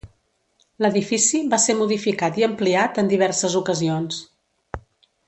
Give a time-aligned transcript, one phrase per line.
[0.85, 4.23] L'edifici va ser modificat i ampliat en diverses ocasions.